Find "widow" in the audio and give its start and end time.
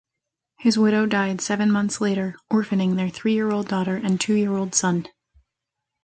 0.79-1.05